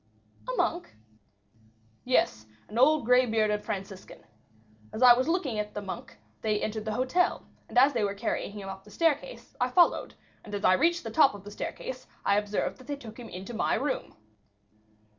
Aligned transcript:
"A 0.51 0.51
monk?" 0.55 0.95
"Yes, 2.05 2.47
an 2.67 2.79
old 2.79 3.05
gray 3.05 3.27
bearded 3.27 3.63
Franciscan. 3.63 4.25
As 4.91 5.03
I 5.03 5.13
was 5.13 5.27
looking 5.27 5.59
at 5.59 5.75
the 5.75 5.81
monk, 5.83 6.17
they 6.41 6.59
entered 6.59 6.85
the 6.85 6.93
hotel; 6.93 7.45
and 7.69 7.77
as 7.77 7.93
they 7.93 8.03
were 8.03 8.15
carrying 8.15 8.51
him 8.53 8.67
up 8.67 8.83
the 8.83 8.89
staircase, 8.89 9.55
I 9.61 9.69
followed, 9.69 10.15
and 10.43 10.55
as 10.55 10.65
I 10.65 10.73
reached 10.73 11.03
the 11.03 11.11
top 11.11 11.35
of 11.35 11.43
the 11.43 11.51
staircase 11.51 12.07
I 12.25 12.39
observed 12.39 12.79
that 12.79 12.87
they 12.87 12.95
took 12.95 13.19
him 13.19 13.29
into 13.29 13.53
my 13.53 13.75
room." 13.75 14.15